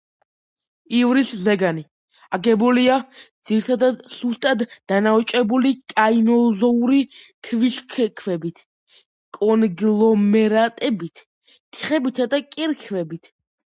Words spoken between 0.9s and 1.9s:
ივრის ზეგანი